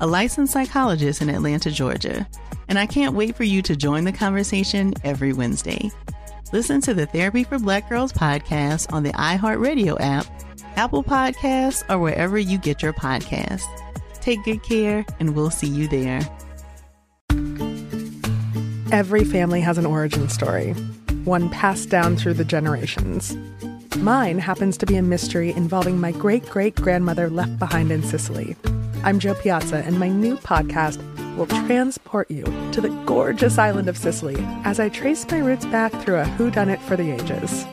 [0.00, 2.26] a licensed psychologist in Atlanta, Georgia,
[2.68, 5.90] and I can't wait for you to join the conversation every Wednesday.
[6.52, 10.26] Listen to the Therapy for Black Girls podcast on the iHeartRadio app,
[10.76, 13.64] Apple Podcasts, or wherever you get your podcasts.
[14.20, 16.20] Take good care, and we'll see you there.
[18.92, 20.72] Every family has an origin story,
[21.24, 23.36] one passed down through the generations.
[23.98, 28.56] Mine happens to be a mystery involving my great great grandmother left behind in Sicily.
[29.02, 31.00] I'm Jo Piazza, and my new podcast
[31.36, 35.90] will transport you to the gorgeous island of Sicily as I trace my roots back
[36.02, 37.64] through a whodunit for the ages.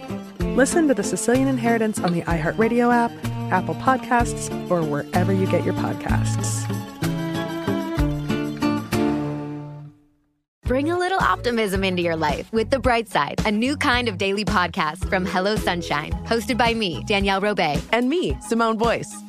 [0.56, 3.12] Listen to The Sicilian Inheritance on the iHeartRadio app,
[3.52, 6.66] Apple Podcasts, or wherever you get your podcasts.
[10.64, 14.18] Bring a little optimism into your life with The Bright Side, a new kind of
[14.18, 17.82] daily podcast from Hello Sunshine, hosted by me, Danielle Robay.
[17.92, 19.27] And me, Simone Boyce.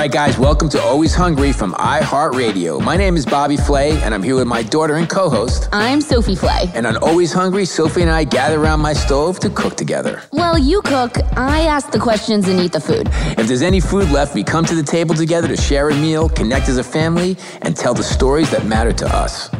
[0.00, 2.82] Right, guys, welcome to Always Hungry from iHeartRadio.
[2.82, 5.68] My name is Bobby Flay, and I'm here with my daughter and co host.
[5.72, 6.70] I'm Sophie Flay.
[6.74, 10.22] And on Always Hungry, Sophie and I gather around my stove to cook together.
[10.32, 13.08] Well, you cook, I ask the questions and eat the food.
[13.38, 16.30] If there's any food left, we come to the table together to share a meal,
[16.30, 19.50] connect as a family, and tell the stories that matter to us.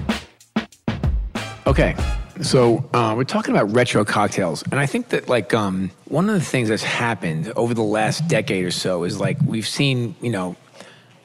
[1.67, 1.95] Okay,
[2.43, 6.35] so uh, we're talking about retro cocktails, and I think that like um, one of
[6.35, 10.31] the things that's happened over the last decade or so is like we've seen you
[10.31, 10.57] know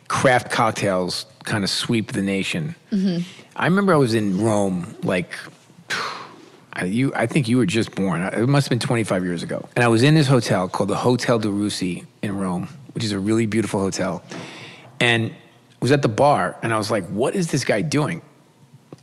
[0.07, 2.75] craft cocktails kind of sweep the nation.
[2.91, 3.23] Mm-hmm.
[3.55, 5.31] I remember I was in Rome like.
[6.83, 8.21] You, I think you were just born.
[8.21, 9.65] It must have been 25 years ago.
[9.77, 13.13] And I was in this hotel called the Hotel de Russie in Rome, which is
[13.13, 14.21] a really beautiful hotel.
[14.99, 15.35] And I
[15.79, 18.21] was at the bar, and I was like, "What is this guy doing?"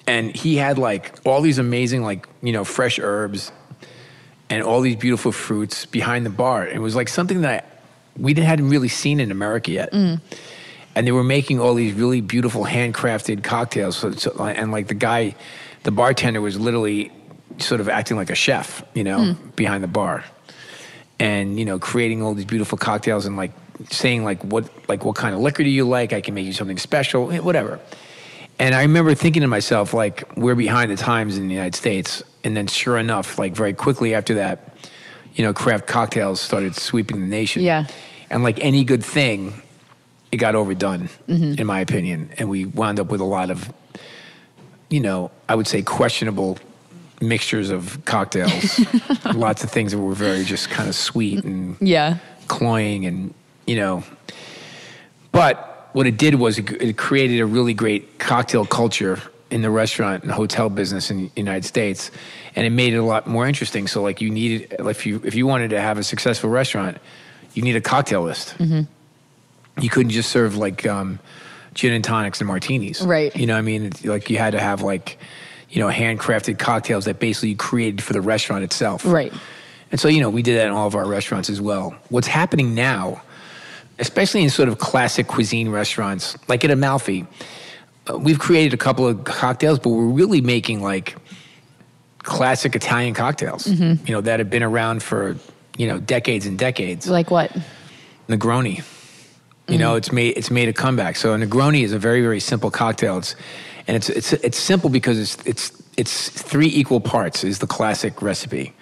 [0.06, 3.52] And he had like all these amazing like you know fresh herbs
[4.50, 6.66] and all these beautiful fruits behind the bar.
[6.66, 7.82] It was like something that
[8.18, 9.92] we hadn't really seen in america yet.
[9.92, 10.20] Mm.
[10.94, 13.96] and they were making all these really beautiful handcrafted cocktails.
[13.96, 15.34] So, so, and like the guy
[15.84, 17.10] the bartender was literally
[17.58, 19.56] sort of acting like a chef you know Mm.
[19.56, 20.24] behind the bar.
[21.18, 23.52] And you know creating all these beautiful cocktails and like
[23.90, 26.12] saying like what like what kind of liquor do you like?
[26.12, 27.78] I can make you something special eh, whatever
[28.62, 32.22] and I remember thinking to myself, like, we're behind the times in the United States.
[32.44, 34.76] And then, sure enough, like, very quickly after that,
[35.34, 37.62] you know, craft cocktails started sweeping the nation.
[37.62, 37.86] Yeah.
[38.30, 39.60] And like any good thing,
[40.30, 41.58] it got overdone, Mhm.
[41.58, 42.30] in my opinion.
[42.38, 43.72] And we wound up with a lot of,
[44.90, 46.58] you know, I would say questionable
[47.20, 48.80] mixtures of cocktails.
[49.34, 52.16] Lots of things that were very just kind of sweet and Yeah.
[52.48, 53.32] cloying and
[53.66, 54.02] you know
[55.30, 59.70] but what it did was it, it created a really great cocktail culture in the
[59.70, 62.10] restaurant and hotel business in the united states
[62.56, 65.34] and it made it a lot more interesting so like you needed if you if
[65.34, 66.96] you wanted to have a successful restaurant
[67.54, 68.82] you need a cocktail list Mm-hmm.
[69.82, 71.18] you couldn't just serve like um,
[71.74, 73.34] gin and tonics and martinis Right.
[73.36, 75.18] you know what i mean It's like you had to have like
[75.70, 79.32] you know handcrafted cocktails that basically you created for the restaurant itself Right.
[79.90, 81.94] and so, you know, we did that in all of our restaurants as well.
[82.08, 83.20] What's happening now,
[83.98, 87.26] especially in sort of classic cuisine restaurants, like at Amalfi,
[88.10, 91.16] uh, we've created a couple of cocktails, but we're really making like
[92.18, 93.66] classic Italian cocktails.
[93.66, 94.06] Mhm.
[94.08, 95.36] You know that have been around for
[95.76, 97.06] you know decades and decades.
[97.08, 97.56] Like what?
[98.28, 98.82] Negroni.
[99.68, 101.16] You know, it's made it's made a comeback.
[101.16, 103.18] So a Negroni is a very very simple cocktail.
[103.18, 103.34] It's
[103.86, 108.20] and it's it's it's simple because it's it's it's three equal parts is the classic
[108.20, 108.72] recipe.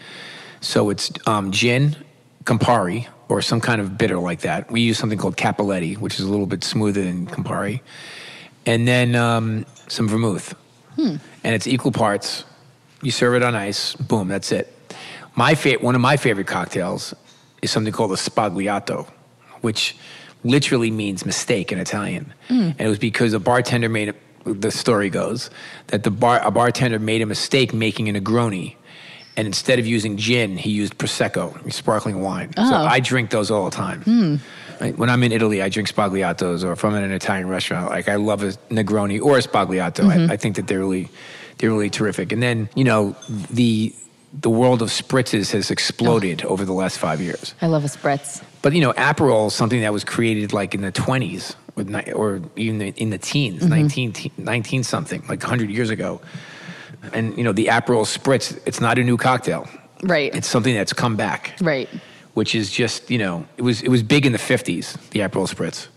[0.60, 1.96] So it's um, gin,
[2.44, 4.70] Campari, or some kind of bitter like that.
[4.70, 7.80] We use something called Cappelletti, which is a little bit smoother than Campari,
[8.66, 10.54] and then um, some vermouth,
[10.96, 11.16] Hmm.
[11.44, 12.44] and it's equal parts.
[13.02, 13.94] You serve it on ice.
[13.94, 14.66] Boom, that's it.
[15.36, 17.14] My fa- one of my favorite cocktails
[17.62, 19.08] is something called a sbagliato,
[19.60, 19.96] which
[20.42, 22.34] literally means mistake in Italian.
[22.48, 22.70] Mm.
[22.70, 25.50] And it was because a bartender made it, the story goes
[25.88, 28.74] that the bar, a bartender made a mistake making a Negroni.
[29.40, 32.50] And instead of using gin, he used Prosecco, sparkling wine.
[32.56, 32.84] So Oh.
[32.96, 34.38] I drink those all the time.
[34.82, 34.94] Right?
[34.98, 38.06] When I'm in Italy, I drink sbagliatos, or if I'm in an Italian restaurant, like
[38.06, 40.04] I love a Negroni or a sbagliato.
[40.04, 40.28] Mhm.
[40.28, 41.08] I, I think that they're really,
[41.56, 42.32] they're really terrific.
[42.32, 43.16] And then you know
[43.50, 43.94] the
[44.42, 47.54] the world of spritzes has exploded over the last five years.
[47.62, 48.42] I love a spritz.
[48.60, 51.54] But you know, Aperol is something that was created like in the 20s
[52.14, 53.70] or, even in the teens, Mhm.
[53.70, 56.20] 19, 19 something, like 100 years ago.
[57.12, 59.68] And you know, the Aperol spritz, it's not a new cocktail.
[60.02, 60.34] Right.
[60.34, 61.88] It's something that's come back Right.
[62.34, 65.46] which is just you know it was it was big in the 50s the Aperol
[65.52, 65.88] spritz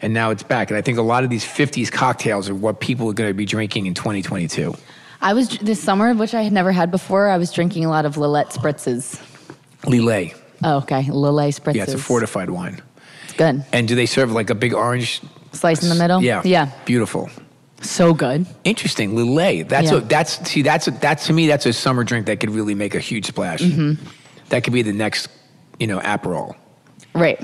[0.00, 2.78] and now it's back and i think a lot of these 50s cocktails are what
[2.78, 4.74] people are going to be drinking in 2022
[5.20, 7.28] I was this summer, which I had never had before.
[7.30, 9.18] I was drinking a lot of Lillet spritzes.
[9.84, 11.74] lillet Oh, okay, Lillet spritzes.
[11.76, 12.80] yeah it's a fortified wine
[13.24, 13.64] It's good.
[13.72, 15.22] and do they serve like a big orange
[15.52, 16.22] Slice in the middle.
[16.22, 16.70] yeah Yeah.
[16.84, 17.30] beautiful
[17.84, 18.46] So good.
[18.64, 19.98] interesting lillet that's Yeah.
[19.98, 22.74] a that's see that's a, that's to me that's a summer drink that could really
[22.74, 23.98] make a huge splash Mhm.
[24.48, 25.28] that could be the next
[25.78, 26.54] you know Aperol
[27.14, 27.38] Right.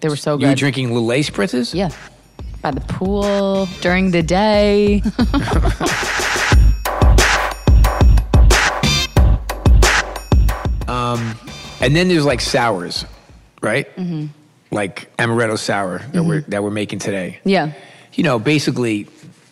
[0.00, 0.42] They were so good.
[0.44, 1.88] you were drinking lillet spritzes Yeah.
[2.62, 5.02] By the pool during the day.
[10.88, 11.34] Um,
[11.80, 13.04] and then there's like sours,
[13.60, 13.94] right?
[13.96, 14.28] Mhm.
[14.70, 17.38] Like amaretto sour that we're that we're making today.
[17.44, 17.72] Yeah.
[18.14, 19.06] You know, basically,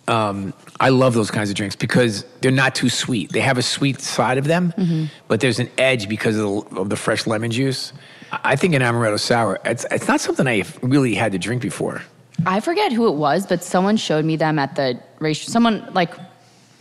[0.09, 3.33] um, I love those kinds of drinks because they're not too sweet.
[3.33, 5.09] They have a sweet side of them, Mhm.
[5.29, 7.93] but there's an edge because of the, of the fresh lemon juice.
[8.31, 11.63] I I think an amaretto sour, it's, it's not something I really had to drink
[11.63, 12.03] before.
[12.47, 15.41] I forget who it was, but someone showed me them at the race.
[15.43, 16.13] Someone like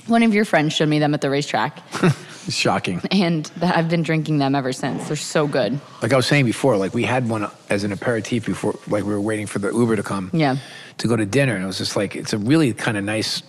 [0.07, 1.77] one of your friends showed me them at the racetrack,
[2.45, 3.01] It's shocking.
[3.11, 5.07] and that I've been drinking them ever since.
[5.07, 5.79] They're so good.
[6.01, 9.11] Like I was saying before, like we had one as an aperitif before, like we
[9.13, 10.29] were waiting for the Uber to come.
[10.33, 10.57] Yeah.
[10.97, 11.55] to go to dinner.
[11.55, 13.41] And it was just like, it's a really kind of nice,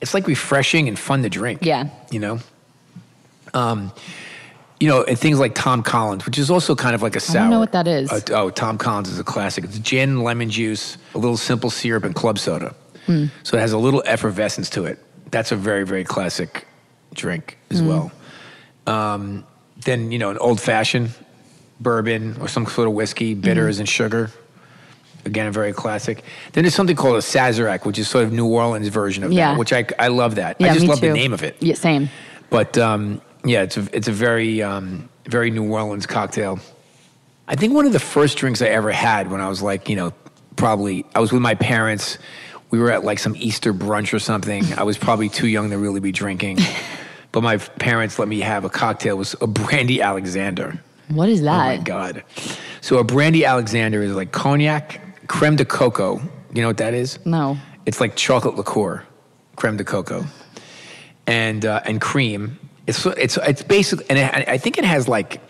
[0.00, 1.60] it's like refreshing and fun to drink.
[1.62, 1.88] Yeah.
[2.10, 2.38] You know?
[3.52, 3.92] Um,
[4.80, 7.20] you know, and things like Tom Collins, which is also kind of like a I
[7.20, 7.36] sour.
[7.36, 8.10] I don't know what that is.
[8.10, 9.64] Uh, oh, Tom Collins is a classic.
[9.64, 12.74] It's gin, lemon juice, a little simple syrup, and club soda.
[13.06, 13.26] Hmm.
[13.44, 14.98] So it has a little effervescence to it.
[15.30, 16.66] That's a very, very classic
[17.14, 17.86] drink as Mm.
[17.88, 18.12] well.
[18.86, 19.44] Um,
[19.84, 21.10] then, you know, an old fashioned
[21.80, 23.80] bourbon or some sort of whiskey, bitters Mhm.
[23.80, 24.30] and sugar.
[25.24, 26.22] Again, a very classic.
[26.52, 29.52] Then there's something called a Sazerac, which is sort of New Orleans version of Yeah.
[29.52, 30.56] that, which I, I love that.
[30.58, 31.56] Yeah, I just love the name of it.
[31.60, 32.10] Yeah, same.
[32.50, 36.58] But um, yeah, it's a, it's a very, um, very New Orleans cocktail.
[37.48, 39.96] I think one of the first drinks I ever had when I was like, you
[39.96, 40.12] know,
[40.56, 42.18] probably, I was with my parents.
[42.70, 44.64] We were at like some Easter brunch or something.
[44.76, 46.58] I was probably too young to really be drinking.
[47.34, 49.16] but my parents let me have a cocktail.
[49.16, 50.78] It was a Brandy Alexander.
[51.08, 51.74] What is that?
[51.74, 51.82] Oh my?
[51.82, 52.22] God.
[52.80, 56.20] So a Brandy Alexander is like cognac, creme de coco.
[56.52, 57.18] You know what that is?
[57.26, 57.58] No.
[57.86, 59.04] It's like chocolate liqueur,
[59.56, 60.24] creme de coco,
[61.26, 62.56] and uh, and cream.
[62.86, 65.40] It's it's it's basically, and it, I think it has like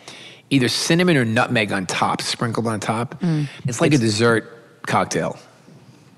[0.48, 3.20] either cinnamon or nutmeg on top, sprinkled on top.
[3.20, 3.46] Mm.
[3.66, 5.38] It's like a dessert cocktail.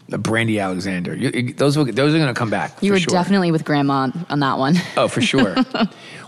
[0.09, 1.15] Brandy Alexander.
[1.15, 2.83] You, you- those will, those are going to come back.
[2.83, 3.11] You were sure.
[3.11, 4.77] definitely with grandma on, that one.
[4.97, 5.55] Oh, for sure.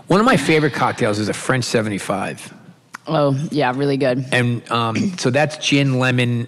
[0.07, 2.53] One of my favorite cocktails is a French 75.
[3.07, 4.25] Oh, yeah, really good.
[4.31, 6.47] And um, so that's gin, lemon,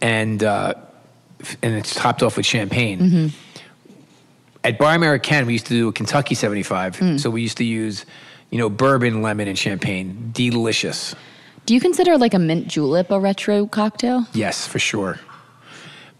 [0.00, 0.74] and uh,
[1.62, 2.98] and it's topped off with champagne.
[2.98, 3.26] hmm
[4.64, 6.96] At Bar Americain, we used to do a Kentucky 75.
[6.96, 7.20] Mm.
[7.20, 8.04] So we used to use,
[8.50, 10.30] you know, bourbon, lemon, and champagne.
[10.32, 11.14] Delicious.
[11.66, 14.26] Do you consider like a mint julep a retro cocktail?
[14.32, 15.18] Yes, for sure.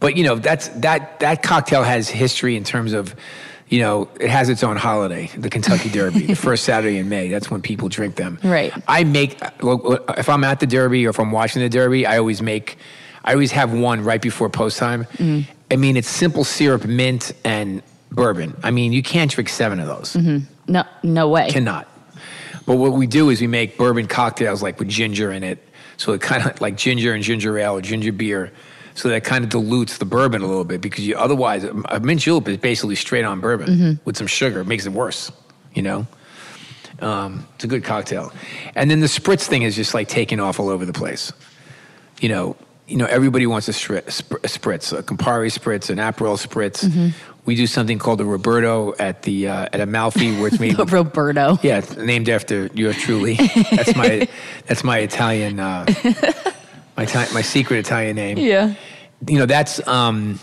[0.01, 3.15] But you know, that's that that cocktail has history in terms of,
[3.69, 7.29] you know, it has its own holiday, the Kentucky Derby, the first Saturday in May.
[7.29, 8.39] That's when people drink them.
[8.43, 8.73] Right.
[8.89, 12.41] I make if I'm at the Derby or if I'm watching the Derby, I always
[12.41, 12.79] make,
[13.25, 15.05] I always have one right before post time.
[15.19, 15.47] Mm.
[15.71, 18.57] I mean, it's simple syrup, mint, and bourbon.
[18.63, 20.15] I mean, you can't drink seven of those.
[20.15, 21.51] hmm No, no way.
[21.51, 21.87] Cannot.
[22.67, 25.59] But what we do is we make bourbon cocktails like with ginger in it.
[25.97, 28.51] So it kind of like ginger and ginger ale or ginger beer.
[28.95, 32.21] So that kind of dilutes the bourbon a little bit because you otherwise a mint
[32.21, 34.01] julep is basically straight on bourbon Mhm.
[34.05, 34.61] with some sugar.
[34.61, 35.31] It makes it worse,
[35.75, 36.07] you know.
[37.01, 38.33] Um, it's a good cocktail.
[38.75, 41.33] And then the spritz thing is just like taking off all over the place.
[42.21, 42.57] You know,
[42.87, 44.21] you know, everybody wants a, spritz,
[44.93, 46.85] a Campari spritz, an Aperol spritz.
[46.85, 47.13] Mhm.
[47.47, 50.79] We do something called a Roberto at the uh, at Amalfi, where it's made.
[50.93, 51.59] Roberto.
[51.63, 53.35] Yeah, named after yours truly.
[53.71, 54.29] That's my
[54.67, 55.87] that's my Italian uh,
[57.05, 58.39] my my secret Italian name.
[58.39, 58.75] Yeah.
[59.27, 60.41] You know, that's um,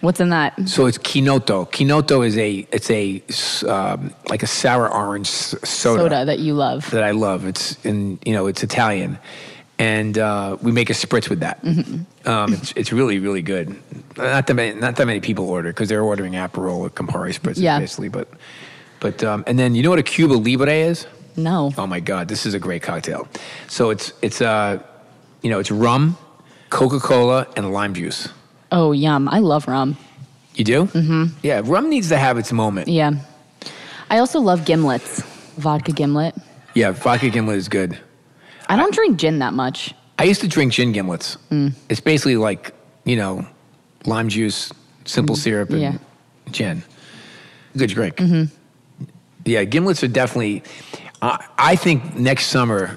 [0.00, 0.68] What's in that?
[0.68, 1.70] so it's Chinotto.
[1.70, 3.22] Chinotto is a it's a
[3.68, 6.90] um, like a sour orange soda, Soda that you love.
[6.90, 7.46] that I love.
[7.46, 9.18] It's in you know it's Italian,
[9.78, 11.62] and uh, we make a spritz with that.
[11.64, 12.28] Mm-hmm.
[12.28, 13.76] Um, it's, it's really really good.
[14.16, 17.62] Not that many not that many people order because they're ordering Aperol or Campari spritzes
[17.62, 17.78] Yeah.
[17.80, 18.08] basically.
[18.08, 18.28] But
[19.00, 21.06] but um, and then you know what a Cuba Libre is?
[21.36, 21.72] No.
[21.78, 23.28] Oh my God, this is a great cocktail.
[23.68, 24.80] So it's it's uh
[25.42, 26.16] you know it's rum,
[26.70, 28.28] Coca Cola, and lime juice.
[28.70, 29.28] Oh, yum.
[29.28, 29.96] I love rum.
[30.54, 30.84] You do?
[30.86, 31.24] Mm-hmm.
[31.42, 32.88] Yeah, rum needs to have its moment.
[32.88, 33.12] Yeah.
[34.10, 35.22] I also love gimlets.
[35.56, 36.34] Vodka gimlet.
[36.74, 37.98] Yeah, vodka gimlet is good.
[38.68, 39.94] I don't drink gin that much.
[40.18, 41.36] I used to drink gin gimlets.
[41.50, 41.72] Mm.
[41.88, 43.46] It's basically like, you know,
[44.04, 44.72] lime juice,
[45.04, 45.98] simple syrup, and yeah.
[46.50, 46.82] gin.
[47.76, 48.16] Good drink.
[48.16, 49.04] Mm-hmm.
[49.44, 50.62] Yeah, gimlets are definitely.
[51.22, 52.96] Uh, I think next summer,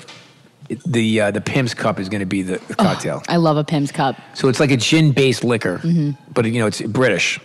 [0.85, 3.21] the uh, the Pimm's Cup is going to be the, the cocktail.
[3.27, 4.15] I love a Pimm's cup.
[4.33, 6.17] So it's like a gin-based liquor, Mhm.
[6.33, 7.39] but you know it's British,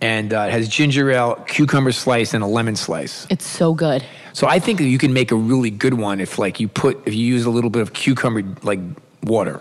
[0.00, 3.26] and uh, it has ginger ale, cucumber slice, and a lemon slice.
[3.30, 4.04] It's so good.
[4.32, 7.00] So I think that you can make a really good one if like you put
[7.06, 8.80] if you use a little bit of cucumber like
[9.22, 9.60] water,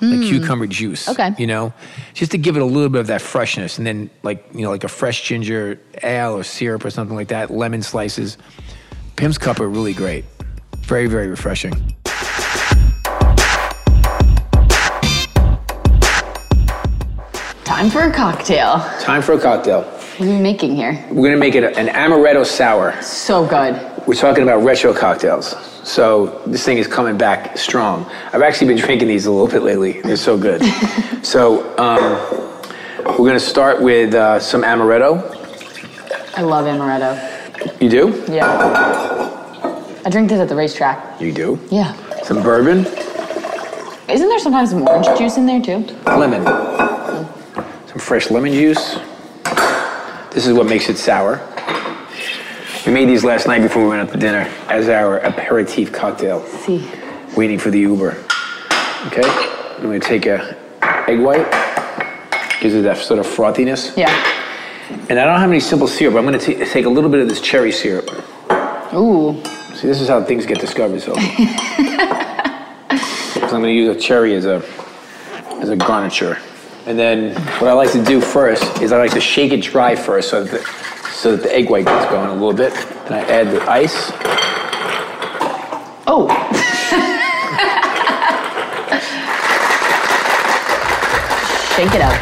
[0.00, 0.28] like Mm.
[0.28, 1.08] cucumber juice.
[1.08, 1.30] Okay.
[1.38, 1.72] You know,
[2.14, 4.70] just to give it a little bit of that freshness, and then like you know
[4.70, 8.36] like a fresh ginger ale or syrup or something like that, lemon slices.
[9.16, 10.24] Pimm's Cup are really great,
[10.82, 11.72] very very refreshing.
[17.82, 18.78] Time for a cocktail.
[19.00, 19.82] Time for a cocktail.
[19.82, 21.04] What are you making here?
[21.10, 22.92] We're gonna make it an amaretto sour.
[23.02, 23.74] So good.
[24.06, 25.56] We're talking about retro cocktails.
[25.82, 28.08] So this thing is coming back strong.
[28.32, 30.00] I've actually been drinking these a little bit lately.
[30.00, 30.62] They're so good.
[31.24, 35.18] so um, we're to start with uh, some amaretto.
[36.36, 37.82] I love amaretto.
[37.82, 38.24] You do?
[38.32, 39.98] Yeah.
[40.04, 41.20] I drink this at the racetrack.
[41.20, 41.58] You do.
[41.68, 41.94] Yeah.
[42.22, 42.86] Some bourbon,
[44.08, 45.78] Isn't there sometimes some orange juice in there too?
[46.06, 46.44] lemon,
[48.12, 48.98] fresh lemon juice.
[50.34, 51.40] This is what makes it sour.
[52.84, 56.44] We made these last night before we went out to dinner as our aperitif cocktail.
[56.44, 56.86] See.
[57.38, 58.22] Waiting for the Uber.
[59.06, 59.22] Okay?
[59.24, 60.54] I'm gonna take a
[61.08, 61.50] egg white.
[62.60, 63.96] Gives it that sort of frothiness.
[63.96, 64.10] Yeah.
[65.08, 66.14] And I don't have any simple syrup.
[66.14, 68.10] I'm gonna ta- take a little bit of this cherry syrup.
[68.92, 69.42] Ooh.
[69.72, 71.00] See, this is how things get discovered.
[71.00, 71.20] So, so
[73.40, 74.62] I'm gonna use a cherry as a
[75.62, 76.36] as a garniture.
[76.84, 79.94] And then what I like to do first is I like to shake it dry
[79.94, 80.58] first, so that the,
[81.12, 82.74] so that the egg white gets going a little bit.
[83.06, 84.10] Then I add the ice.
[86.08, 86.26] Oh.
[91.76, 92.21] Shake it up.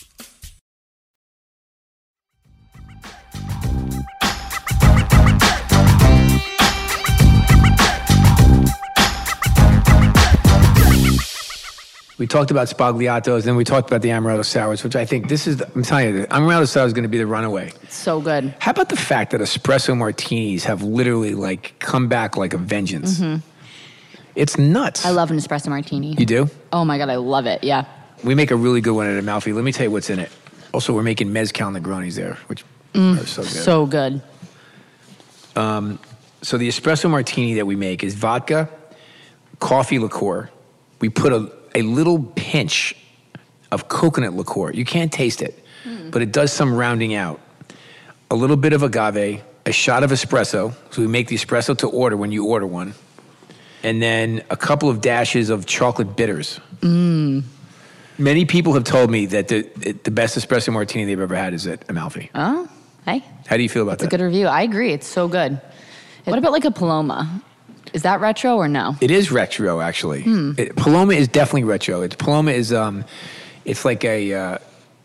[12.21, 15.47] We talked about Sbagliatos, then we talked about the Amaretto Sours, which I think this
[15.47, 17.73] is, the, I'm telling you, the Amaretto Sour is going to be the runaway.
[17.89, 18.53] So good.
[18.59, 23.17] How about the fact that espresso martinis have literally like come back like a vengeance?
[23.17, 23.39] Mm-hmm.
[24.35, 25.03] It's nuts.
[25.03, 26.13] I love an espresso martini.
[26.15, 26.47] You do?
[26.71, 27.63] Oh my God, I love it.
[27.63, 27.85] Yeah.
[28.23, 29.51] We make a really good one at Amalfi.
[29.51, 30.31] Let me tell you what's in it.
[30.75, 33.51] Also, we're making mezcal Negronis there, which Mm, are so good.
[33.51, 34.21] So good.
[35.55, 35.97] Um,
[36.43, 38.69] so the espresso martini that we make is vodka,
[39.59, 40.51] coffee liqueur.
[40.99, 42.95] We put a, a little pinch
[43.71, 44.71] of coconut liqueur.
[44.71, 45.63] You can't taste it,
[46.11, 47.39] but it does some rounding out.
[48.29, 50.73] A little bit of agave, a shot of espresso.
[50.91, 52.93] So we make the espresso to order when you order one.
[53.83, 56.59] And then a couple of dashes of chocolate bitters.
[56.81, 57.43] Mm.
[58.17, 59.63] Many people have told me that the,
[60.03, 62.29] the best espresso martini they've ever had is at Amalfi.
[62.35, 62.69] Oh,
[63.05, 63.23] hey.
[63.47, 64.05] How do you feel about that?
[64.05, 64.47] It's a good review.
[64.47, 64.93] I agree.
[64.93, 65.59] It's so good.
[66.25, 67.41] What about like a Paloma?
[67.93, 68.95] Is that retro or no?
[69.01, 70.21] It is retro, actually.
[70.23, 70.53] Hmm.
[70.57, 72.01] It- Paloma is definitely retro.
[72.01, 73.03] It's Paloma is um,
[73.65, 74.57] it's like a, uh,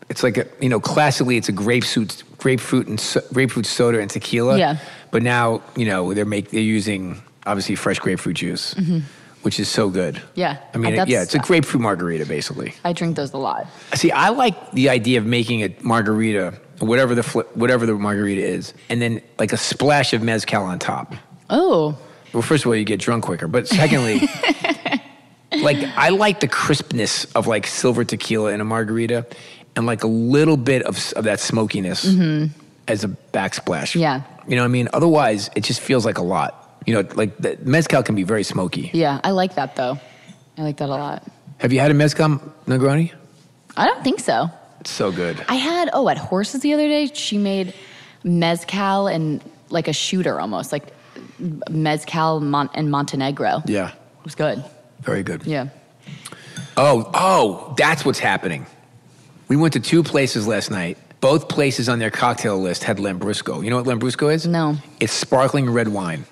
[0.09, 4.09] it's like a you know classically it's a grapefruit, grapefruit and so, grapefruit soda and
[4.09, 4.57] tequila.
[4.57, 4.77] Yeah.
[5.11, 9.01] But now you know they're make they're using obviously fresh grapefruit juice, Mhm.
[9.41, 10.21] which is so good.
[10.35, 10.57] Yeah.
[10.73, 12.73] I mean, yeah, it's a grapefruit margarita basically.
[12.85, 13.67] I drink those a lot.
[13.95, 18.41] See, I like the idea of making a margarita, whatever the fl- whatever the margarita
[18.45, 21.15] is, and then like a splash of mezcal on top.
[21.49, 21.97] Oh.
[22.33, 24.21] Well, first of all, you get drunk quicker, but secondly,
[25.61, 29.25] like I like the crispness of like silver tequila in a margarita,
[29.75, 32.49] and like a little bit of, of that smokiness Mhm.
[32.87, 33.95] as a backsplash.
[33.99, 34.21] Yeah.
[34.47, 34.89] You know what I mean?
[34.93, 36.81] Otherwise, it just feels like a lot.
[36.85, 38.91] You know, like the mezcal can be very smoky.
[38.93, 39.99] Yeah, I like that though.
[40.57, 41.23] I like that a lot.
[41.59, 43.11] Have you had a mezcal Negroni?
[43.75, 44.49] I don't think so.
[44.79, 45.43] It's so good.
[45.49, 47.07] I had oh at Horses the other day.
[47.13, 47.73] She made
[48.23, 50.83] mezcal and like a shooter almost like
[51.69, 53.63] mezcal Mon- and Montenegro.
[53.65, 53.89] Yeah.
[53.91, 54.63] It was good.
[55.01, 55.45] Very good.
[55.45, 55.69] Yeah.
[56.75, 58.65] Oh, oh, that's what's happening.
[59.47, 60.97] We went to two places last night.
[61.21, 63.63] Both places on their cocktail list had Lambrusco.
[63.63, 64.45] You know what Lambrusco is?
[64.45, 64.75] No.
[64.99, 66.25] It's sparkling red wine.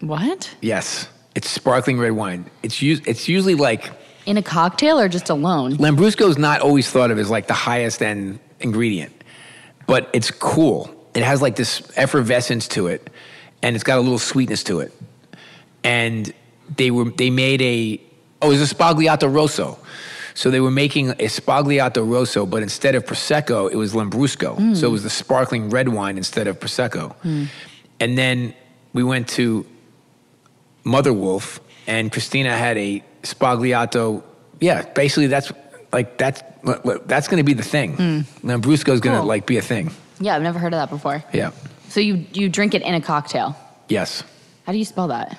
[0.00, 0.54] What?
[0.60, 2.50] Yes, it's sparkling red wine.
[2.62, 3.90] It's us- it's usually like
[4.26, 5.74] In a cocktail or just alone?
[5.74, 9.12] Lambrusco is not always thought of as like the highest end ingredient,
[9.86, 10.90] but it's cool.
[11.14, 13.10] It has like this effervescence to it,
[13.62, 14.92] and it's got a little sweetness to it.
[15.84, 16.32] And
[16.76, 18.00] they were they made a
[18.42, 19.78] oh, it was a Sbagliato Rosso.
[20.34, 24.56] So they were making a Sbagliato Rosso, but instead of Prosecco, it was Lambrusco.
[24.56, 24.76] Mm.
[24.76, 27.16] So it was the sparkling red wine instead of Prosecco.
[27.98, 28.54] And then
[28.92, 29.66] we went to
[30.84, 34.22] Mother Wolf, and Christina had a Sbagliato.
[34.60, 35.50] Yeah, basically that's
[35.92, 36.42] like that's
[37.06, 37.96] that's going to be the thing.
[37.96, 38.24] Mm.
[38.44, 39.26] Lambrusco is going to Cool.
[39.26, 39.90] like be a thing.
[40.20, 41.24] Yeah, I've never heard of that before.
[41.32, 41.50] Yeah.
[41.88, 43.56] So you you drink it in a cocktail.
[43.88, 44.22] Yes.
[44.66, 45.38] How do you spell that?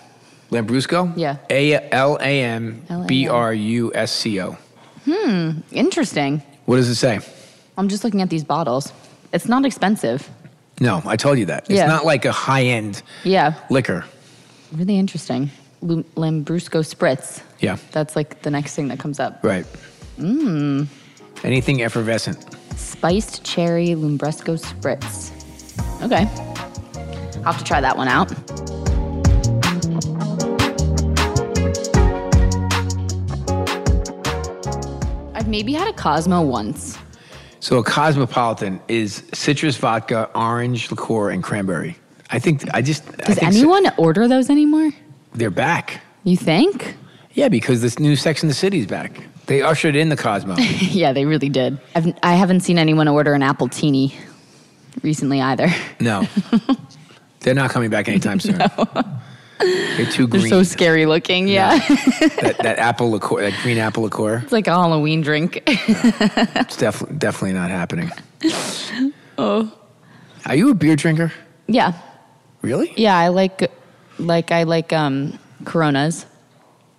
[0.52, 1.14] Lambrusco.
[1.16, 1.38] Yeah.
[1.50, 4.58] A L A M B R U S C O.
[5.06, 6.42] Hmm, interesting.
[6.66, 7.20] What does it say?
[7.78, 8.92] I'm just looking at these bottles.
[9.32, 10.28] It's not expensive.
[10.82, 11.64] No, I told you that.
[11.64, 11.88] It's Yeah.
[11.88, 14.06] not like a high end Yeah, liquor.
[14.72, 15.52] really interesting.
[15.82, 17.42] Lu- Lambrusco spritz.
[17.60, 17.78] Yeah.
[17.92, 19.40] That's like the next thing that comes up.
[19.44, 19.66] Right.
[20.20, 20.88] Mmm.
[21.44, 22.44] Anything effervescent.
[22.76, 25.32] Spiced cherry Lambrusco spritz.
[26.02, 26.28] Okay.
[27.46, 28.32] I'll have to try that one out.
[35.36, 36.98] I've maybe had a Cosmo once.
[37.62, 41.98] So a cosmopolitan is citrus vodka, orange liqueur, and cranberry.
[42.32, 44.92] I think I just I Does so- anyone order those anymore?
[45.34, 46.02] they're back.
[46.24, 46.96] You think?
[47.34, 49.22] Yeah, because this new Sex in the City's back.
[49.46, 50.56] They ushered in the Cosmo.
[50.58, 51.80] yeah, they really did.
[51.96, 54.14] I've, I haven't seen anyone order an appletini
[55.04, 55.70] recently either.
[56.00, 56.28] No,
[57.42, 58.60] they're not coming back anytime soon.
[59.60, 60.44] They're too green.
[60.44, 61.48] They're so scary looking.
[61.48, 61.78] Yeah.
[61.78, 65.62] that, that apple liqueur, that green apple liqueur, it's like a Halloween drink.
[65.68, 68.12] it's definitely definitely not happening.
[69.38, 69.72] oh.
[70.46, 71.34] Are you a beer drinker?
[71.68, 71.94] Yeah.
[72.62, 72.94] Really?
[72.96, 73.72] Yeah, I like
[74.18, 76.26] like I like um Coronas.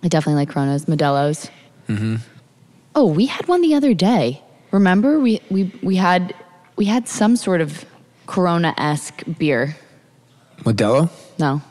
[0.03, 1.49] I definitely like Coronas, Modelo's.
[1.87, 2.15] Mm-hmm.
[2.95, 4.41] Oh, we had one the other day.
[4.71, 6.33] Remember we we we had
[6.75, 7.85] we had some sort of
[8.31, 9.75] Corona esque beer.
[10.63, 11.09] Modelo?
[11.37, 11.61] No,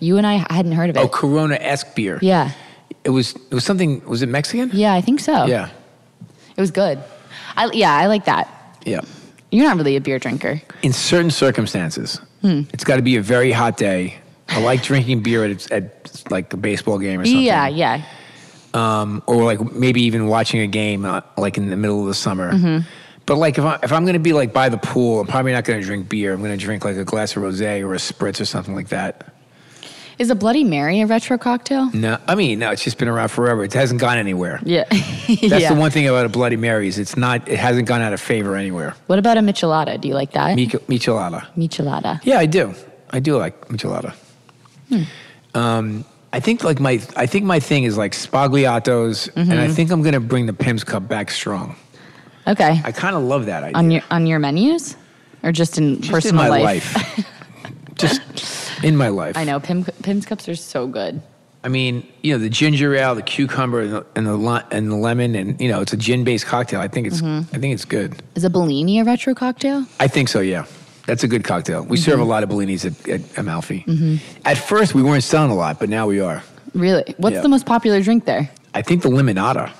[0.00, 1.00] you and I hadn't heard of it.
[1.00, 2.18] Oh, Corona esque beer.
[2.20, 2.50] Yeah,
[3.04, 4.04] It was it was something.
[4.06, 4.70] Was it Mexican?
[4.74, 5.46] yeah, I think so.
[5.46, 5.68] Yeah.
[6.56, 6.98] it was good.
[7.56, 8.46] I yeah, I like that.
[8.84, 9.00] Yeah.
[9.50, 10.60] You're not really a beer drinker.
[10.82, 12.62] In certain circumstances, Hmm.
[12.72, 14.14] it's got to be a very hot day.
[14.48, 17.42] I like drinking beer at, at like a baseball game or something.
[17.42, 18.02] Yeah, yeah.
[18.74, 22.14] um, or like maybe even watching a game uh, like in the middle of the
[22.14, 22.52] summer.
[22.52, 22.84] Mhm.
[23.32, 25.52] But like if, I, if I'm going to be like by the pool, I'm probably
[25.52, 26.34] not going to drink beer.
[26.34, 28.88] I'm going to drink like a glass of rosé or a spritz or something like
[28.88, 29.32] that.
[30.18, 31.90] Is a Bloody Mary a retro cocktail?
[31.94, 33.64] No, I mean no, it's just been around forever.
[33.64, 34.60] It hasn't gone anywhere.
[34.66, 34.84] Yeah.
[34.90, 35.72] That's yeah.
[35.72, 37.48] the one thing about a Bloody Mary is it's not.
[37.48, 38.94] It hasn't gone out of favor anywhere.
[39.06, 39.98] What about a michelada?
[39.98, 40.54] Do you like that?
[40.54, 41.46] Mich- Michelada.
[41.56, 42.20] Michelada.
[42.24, 42.74] Yeah, I do.
[43.08, 44.14] I do like michelada.
[44.90, 45.02] Hmm.
[45.54, 49.74] Um, I think like my I think my thing is like sbagliatos, and I Mhm.
[49.74, 51.76] think I'm going to bring the Pimm's Cup back strong.
[52.46, 52.80] Okay.
[52.84, 53.76] I kind of love that idea.
[53.78, 54.96] On your on your menus,
[55.42, 56.94] or just in Just personal in my life?
[56.96, 57.28] life.
[57.96, 58.20] Just
[58.82, 59.36] in my life.
[59.36, 61.20] I know Pimm, Pimm's cups are so good.
[61.62, 64.96] I mean, you know, the ginger ale, the cucumber, and the and the, and the
[64.96, 66.80] lemon, and you know, it's a gin-based cocktail.
[66.80, 67.44] I think it's Mhm.
[67.54, 68.20] I think it's good.
[68.34, 69.84] Is a Bellini a retro cocktail?
[70.00, 70.40] I think so.
[70.40, 70.64] Yeah,
[71.06, 71.84] that's a good cocktail.
[71.84, 73.84] We serve a lot of Bellinis at, at Amalfi.
[73.86, 74.18] Mhm.
[74.44, 76.42] At first, we weren't selling a lot, but now we are.
[76.74, 77.14] Really?
[77.18, 77.42] What's Yeah.
[77.42, 78.50] the most popular drink there?
[78.74, 79.70] I think the limonada.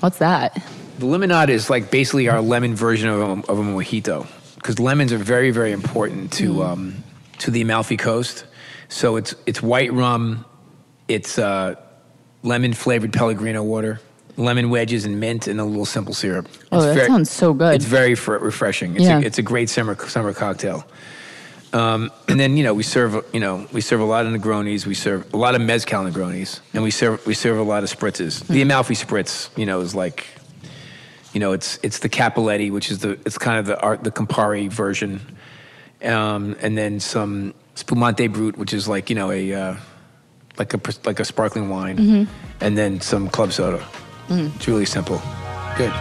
[0.00, 0.60] What's that?
[0.98, 5.12] The limonada is like basically our lemon version of a, of a mojito because lemons
[5.12, 6.66] are very very important to Mm.
[6.66, 7.04] um,
[7.38, 8.44] to the Amalfi Coast.
[8.88, 10.44] So it's it's white rum,
[11.06, 11.76] it's uh,
[12.42, 14.00] lemon flavored Pellegrino water,
[14.36, 16.48] lemon wedges and mint, and a little simple syrup.
[16.72, 17.74] Oh, It's that very- sounds so good.
[17.74, 18.96] It's very fr- refreshing.
[18.96, 19.18] It's, Yeah.
[19.18, 20.84] a, it's a great summer summer cocktail.
[21.72, 24.84] Um, and then you know we serve you know we serve a lot of Negronis,
[24.86, 27.90] we serve a lot of mezcal Negronis, and we serve we serve a lot of
[27.90, 28.44] spritzes.
[28.48, 30.26] The Amalfi spritz, you know, is like,
[31.32, 34.10] you know, it's it's the Cappelletti, which is the it's kind of the art the
[34.10, 35.20] Campari version,
[36.02, 39.74] um, and then some Spumante Brut, which is like you know a uh,
[40.58, 42.28] like a like a sparkling wine, Mhm.
[42.60, 43.84] and then some club soda.
[44.28, 44.54] Mm.
[44.56, 45.20] It's really simple.
[45.76, 45.92] Good.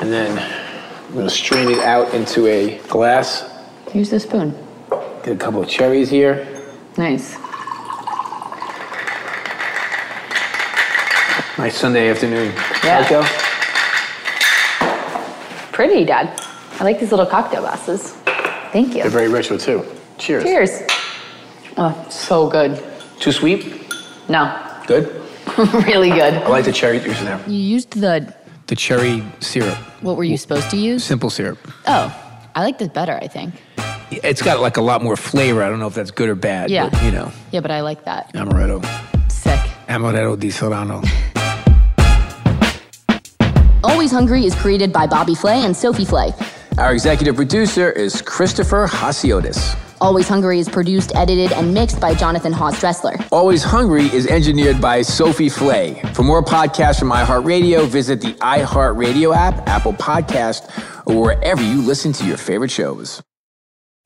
[0.00, 0.38] And then
[1.08, 3.44] I'm gonna strain it out into a glass.
[3.92, 4.54] Use the spoon.
[5.24, 6.46] Get a couple of cherries here.
[6.96, 7.36] Nice.
[11.58, 12.52] Nice Sunday afternoon.
[12.82, 13.06] Yeah.
[13.06, 13.24] Cocktail.
[15.72, 16.40] Pretty, Dad.
[16.78, 18.12] I like these little cocktail glasses.
[18.72, 19.02] Thank you.
[19.02, 19.84] They're very retro too.
[20.18, 20.44] Cheers.
[20.44, 20.82] Cheers.
[21.76, 22.82] Oh, so good.
[23.18, 23.92] Too sweet?
[24.28, 25.22] No, Good.
[25.86, 26.34] really good.
[26.34, 27.40] I like the cherry juice in there.
[27.46, 28.34] You used the.
[28.66, 29.76] The cherry syrup.
[30.00, 31.04] What were you supposed to use?
[31.04, 31.58] Simple syrup.
[31.86, 32.14] Oh,
[32.54, 33.18] I like this better.
[33.20, 33.54] I think.
[34.10, 35.62] It's got like a lot more flavor.
[35.62, 36.70] I don't know if that's good or bad.
[36.70, 36.88] Yeah.
[36.88, 38.32] But, you know, Yeah, but I like that.
[38.34, 38.82] amaretto.
[39.30, 39.60] Sick.
[39.88, 41.04] Amaretto di Saronno.
[43.82, 46.32] Always Hungry is created by Bobby Flay and Sophie Flay.
[46.78, 49.76] Our executive producer is Christopher Hasiotis.
[50.02, 53.16] Always Hungry is produced, edited, and mixed by Jonathan Haas Dressler.
[53.30, 56.00] Always Hungry is engineered by Sophie Flay.
[56.14, 60.68] For more podcasts from iHeartRadio, visit the iHeartRadio app, Apple Podcast,
[61.06, 63.20] or wherever you listen to your favorite shows.